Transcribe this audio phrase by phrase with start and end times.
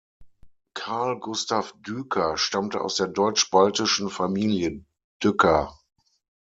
[0.73, 4.83] Karl Gustav Düker stammte aus der deutsch-baltischen Familie
[5.21, 5.77] Dücker.